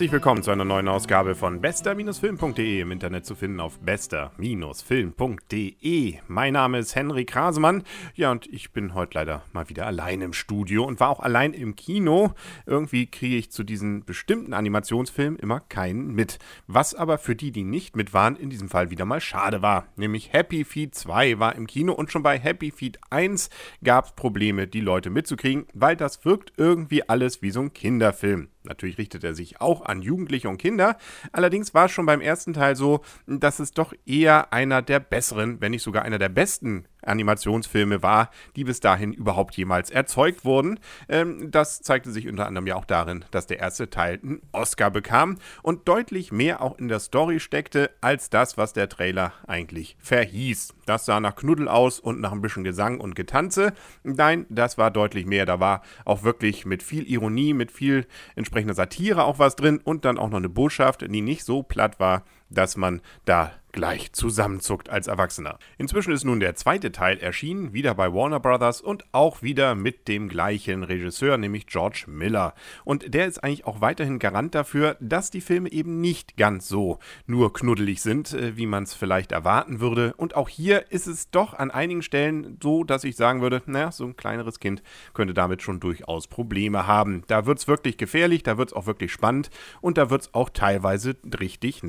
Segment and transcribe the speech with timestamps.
[0.00, 6.14] Herzlich willkommen zu einer neuen Ausgabe von bester-film.de im Internet zu finden auf bester-film.de.
[6.26, 7.82] Mein Name ist Henry Krasemann.
[8.14, 11.52] Ja, und ich bin heute leider mal wieder allein im Studio und war auch allein
[11.52, 12.32] im Kino.
[12.64, 16.38] Irgendwie kriege ich zu diesen bestimmten Animationsfilmen immer keinen mit.
[16.66, 19.86] Was aber für die, die nicht mit waren, in diesem Fall wieder mal schade war.
[19.96, 23.50] Nämlich Happy Feet 2 war im Kino und schon bei Happy Feet 1
[23.84, 28.48] gab es Probleme, die Leute mitzukriegen, weil das wirkt irgendwie alles wie so ein Kinderfilm.
[28.64, 30.96] Natürlich richtet er sich auch an Jugendliche und Kinder.
[31.32, 35.60] Allerdings war es schon beim ersten Teil so, dass es doch eher einer der besseren,
[35.60, 40.78] wenn nicht sogar einer der besten Animationsfilme war, die bis dahin überhaupt jemals erzeugt wurden.
[41.08, 44.90] Ähm, das zeigte sich unter anderem ja auch darin, dass der erste Teil einen Oscar
[44.90, 49.96] bekam und deutlich mehr auch in der Story steckte, als das, was der Trailer eigentlich
[50.00, 50.74] verhieß.
[50.86, 53.72] Das sah nach Knuddel aus und nach ein bisschen Gesang und Getanze.
[54.02, 55.46] Nein, das war deutlich mehr.
[55.46, 58.06] Da war auch wirklich mit viel Ironie, mit viel
[58.50, 62.00] entsprechender Satire auch was drin und dann auch noch eine Botschaft, die nicht so platt
[62.00, 65.58] war, dass man da gleich zusammenzuckt als Erwachsener.
[65.78, 70.08] Inzwischen ist nun der zweite Teil erschienen, wieder bei Warner Brothers und auch wieder mit
[70.08, 72.54] dem gleichen Regisseur, nämlich George Miller.
[72.84, 76.98] Und der ist eigentlich auch weiterhin Garant dafür, dass die Filme eben nicht ganz so
[77.26, 80.14] nur knuddelig sind, äh, wie man es vielleicht erwarten würde.
[80.16, 83.92] Und auch hier ist es doch an einigen Stellen so, dass ich sagen würde, naja,
[83.92, 84.82] so ein kleineres Kind
[85.14, 87.22] könnte damit schon durchaus Probleme haben.
[87.28, 90.34] Da wird es wirklich gefährlich, da wird es auch wirklich spannend und da wird es
[90.34, 91.82] auch teilweise richtig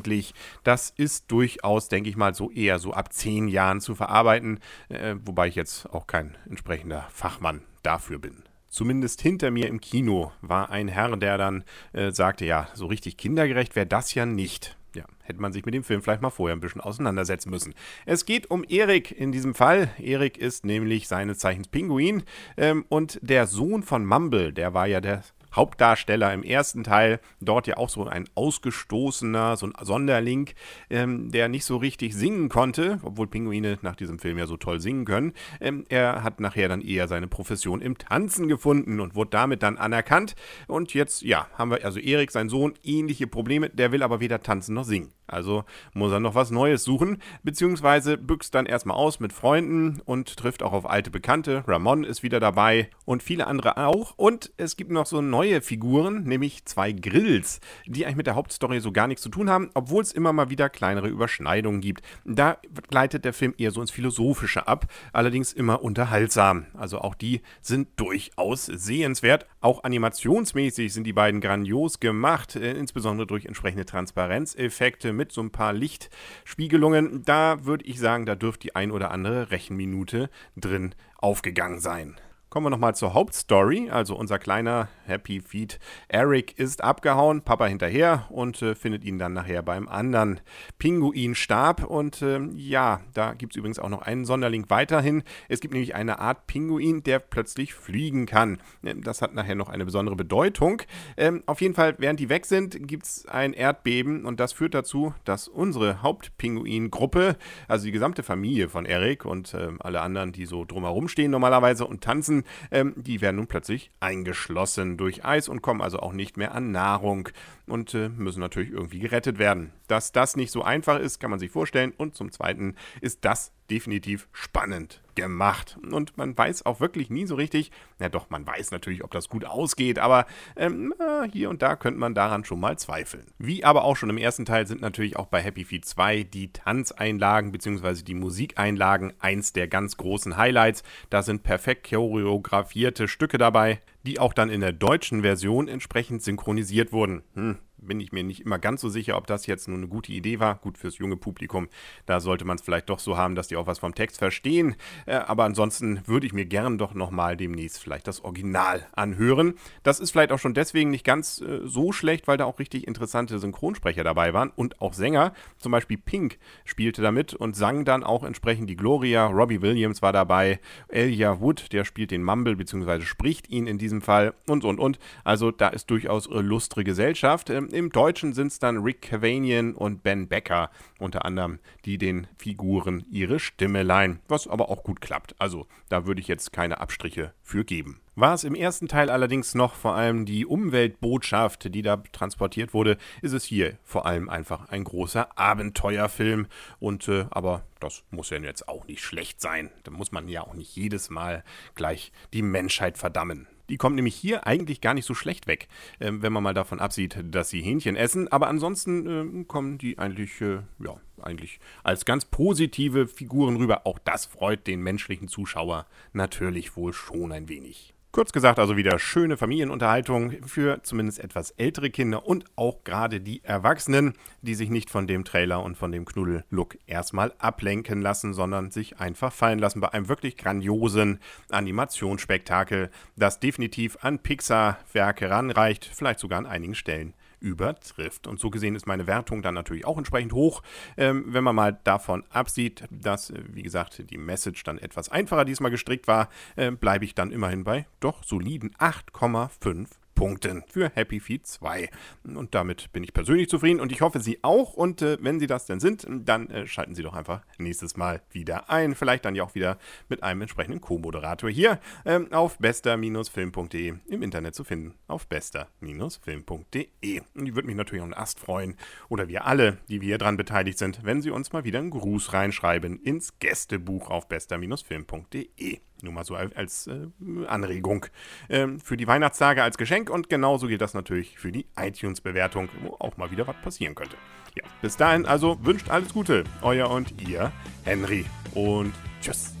[0.00, 0.34] nachdenklich.
[0.64, 4.60] Das ist ist durchaus, denke ich mal, so eher so ab zehn Jahren zu verarbeiten,
[4.88, 8.44] äh, wobei ich jetzt auch kein entsprechender Fachmann dafür bin.
[8.68, 13.16] Zumindest hinter mir im Kino war ein Herr, der dann äh, sagte, ja, so richtig
[13.16, 14.76] kindergerecht wäre das ja nicht.
[14.94, 17.74] Ja, hätte man sich mit dem Film vielleicht mal vorher ein bisschen auseinandersetzen müssen.
[18.06, 19.90] Es geht um Erik in diesem Fall.
[19.98, 22.22] Erik ist nämlich seines Zeichens Pinguin
[22.56, 25.22] ähm, und der Sohn von Mumble, der war ja der
[25.54, 30.50] Hauptdarsteller im ersten Teil, dort ja auch so ein ausgestoßener, so ein Sonderling,
[30.90, 34.80] ähm, der nicht so richtig singen konnte, obwohl Pinguine nach diesem Film ja so toll
[34.80, 35.32] singen können.
[35.60, 39.78] Ähm, er hat nachher dann eher seine Profession im Tanzen gefunden und wurde damit dann
[39.78, 40.34] anerkannt.
[40.66, 43.70] Und jetzt, ja, haben wir also Erik, sein Sohn, ähnliche Probleme.
[43.70, 45.12] Der will aber weder tanzen noch singen.
[45.32, 45.64] Also
[45.94, 50.62] muss er noch was Neues suchen, beziehungsweise büxt dann erstmal aus mit Freunden und trifft
[50.62, 51.64] auch auf alte Bekannte.
[51.66, 54.14] Ramon ist wieder dabei und viele andere auch.
[54.16, 58.80] Und es gibt noch so neue Figuren, nämlich zwei Grills, die eigentlich mit der Hauptstory
[58.80, 62.02] so gar nichts zu tun haben, obwohl es immer mal wieder kleinere Überschneidungen gibt.
[62.24, 62.58] Da
[62.88, 66.66] gleitet der Film eher so ins Philosophische ab, allerdings immer unterhaltsam.
[66.74, 69.46] Also auch die sind durchaus sehenswert.
[69.62, 75.50] Auch animationsmäßig sind die beiden grandios gemacht, äh, insbesondere durch entsprechende Transparenzeffekte mit so ein
[75.50, 77.22] paar Lichtspiegelungen.
[77.24, 82.16] Da würde ich sagen, da dürfte die ein oder andere Rechenminute drin aufgegangen sein.
[82.50, 83.90] Kommen wir nochmal zur Hauptstory.
[83.90, 85.78] Also unser kleiner Happy Feet
[86.08, 90.40] Eric ist abgehauen, Papa hinterher und äh, findet ihn dann nachher beim anderen
[90.80, 91.84] Pinguinstab.
[91.84, 95.22] Und äh, ja, da gibt es übrigens auch noch einen Sonderling weiterhin.
[95.48, 98.58] Es gibt nämlich eine Art Pinguin, der plötzlich fliegen kann.
[98.82, 100.82] Ähm, das hat nachher noch eine besondere Bedeutung.
[101.16, 104.74] Ähm, auf jeden Fall, während die weg sind, gibt es ein Erdbeben und das führt
[104.74, 107.36] dazu, dass unsere Hauptpinguin-Gruppe,
[107.68, 111.86] also die gesamte Familie von Eric und äh, alle anderen, die so drumherum stehen normalerweise
[111.86, 112.39] und tanzen,
[112.70, 116.70] ähm, die werden nun plötzlich eingeschlossen durch Eis und kommen also auch nicht mehr an
[116.70, 117.28] Nahrung
[117.66, 119.72] und äh, müssen natürlich irgendwie gerettet werden.
[119.86, 121.92] Dass das nicht so einfach ist, kann man sich vorstellen.
[121.96, 125.78] Und zum Zweiten ist das definitiv spannend gemacht.
[125.90, 129.28] Und man weiß auch wirklich nie so richtig, na doch, man weiß natürlich, ob das
[129.28, 130.26] gut ausgeht, aber
[130.56, 130.94] ähm,
[131.32, 133.26] hier und da könnte man daran schon mal zweifeln.
[133.38, 136.52] Wie aber auch schon im ersten Teil sind natürlich auch bei Happy Feet 2 die
[136.52, 138.02] Tanzeinlagen bzw.
[138.02, 140.82] die Musikeinlagen eins der ganz großen Highlights.
[141.10, 146.92] Da sind perfekt choreografierte Stücke dabei, die auch dann in der deutschen Version entsprechend synchronisiert
[146.92, 147.22] wurden.
[147.34, 150.12] Hm, bin ich mir nicht immer ganz so sicher, ob das jetzt nur eine gute
[150.12, 150.56] Idee war.
[150.56, 151.68] Gut fürs junge Publikum,
[152.06, 154.76] da sollte man es vielleicht doch so haben, dass die auch was vom Text verstehen.
[155.06, 159.54] Äh, aber ansonsten würde ich mir gern doch nochmal demnächst vielleicht das Original anhören.
[159.82, 162.86] Das ist vielleicht auch schon deswegen nicht ganz äh, so schlecht, weil da auch richtig
[162.86, 165.32] interessante Synchronsprecher dabei waren und auch Sänger.
[165.58, 169.26] Zum Beispiel Pink spielte damit und sang dann auch entsprechend die Gloria.
[169.26, 170.60] Robbie Williams war dabei.
[170.88, 173.02] Elijah Wood, der spielt den Mumble bzw.
[173.02, 174.98] spricht ihn in diesem Fall und und und.
[175.24, 177.50] Also da ist durchaus lustre Gesellschaft.
[177.50, 182.26] Ähm, im Deutschen sind es dann Rick Cavanian und Ben Becker unter anderem, die den
[182.38, 185.34] Figuren ihre Stimme leihen, was aber auch gut klappt.
[185.38, 188.00] Also da würde ich jetzt keine Abstriche für geben.
[188.16, 192.98] War es im ersten Teil allerdings noch vor allem die Umweltbotschaft, die da transportiert wurde,
[193.22, 196.46] ist es hier vor allem einfach ein großer Abenteuerfilm.
[196.80, 199.70] Und äh, aber das muss ja jetzt auch nicht schlecht sein.
[199.84, 201.44] Da muss man ja auch nicht jedes Mal
[201.74, 203.46] gleich die Menschheit verdammen.
[203.70, 205.68] Die kommt nämlich hier eigentlich gar nicht so schlecht weg,
[206.00, 208.28] äh, wenn man mal davon absieht, dass sie Hähnchen essen.
[208.28, 213.86] Aber ansonsten äh, kommen die eigentlich, äh, ja, eigentlich als ganz positive Figuren rüber.
[213.86, 217.94] Auch das freut den menschlichen Zuschauer natürlich wohl schon ein wenig.
[218.12, 223.44] Kurz gesagt, also wieder schöne Familienunterhaltung für zumindest etwas ältere Kinder und auch gerade die
[223.44, 228.72] Erwachsenen, die sich nicht von dem Trailer und von dem Knuddel-Look erstmal ablenken lassen, sondern
[228.72, 231.20] sich einfach fallen lassen bei einem wirklich grandiosen
[231.50, 238.26] Animationsspektakel, das definitiv an Pixar-Werke ranreicht, vielleicht sogar an einigen Stellen übertrifft.
[238.26, 240.62] Und so gesehen ist meine Wertung dann natürlich auch entsprechend hoch.
[240.96, 245.44] Ähm, wenn man mal davon absieht, dass, äh, wie gesagt, die Message dann etwas einfacher
[245.44, 251.18] diesmal gestrickt war, äh, bleibe ich dann immerhin bei doch soliden 8,5 Punkten für Happy
[251.18, 251.88] Feet 2.
[252.24, 254.74] Und damit bin ich persönlich zufrieden und ich hoffe, Sie auch.
[254.74, 258.20] Und äh, wenn Sie das denn sind, dann äh, schalten Sie doch einfach nächstes Mal
[258.30, 258.94] wieder ein.
[258.94, 259.78] Vielleicht dann ja auch wieder
[260.10, 264.92] mit einem entsprechenden Co-Moderator hier ähm, auf bester-film.de im Internet zu finden.
[265.06, 267.22] Auf bester-film.de.
[267.34, 268.76] Und ich würde mich natürlich auch einen Ast freuen,
[269.08, 271.88] oder wir alle, die wir hier dran beteiligt sind, wenn Sie uns mal wieder einen
[271.88, 275.80] Gruß reinschreiben ins Gästebuch auf bester-film.de.
[276.02, 277.06] Nur mal so als äh,
[277.46, 278.06] Anregung
[278.48, 282.96] ähm, für die Weihnachtstage als Geschenk und genauso gilt das natürlich für die iTunes-Bewertung, wo
[282.98, 284.16] auch mal wieder was passieren könnte.
[284.56, 287.52] Ja, bis dahin also wünscht alles Gute, euer und ihr
[287.84, 289.54] Henry und tschüss.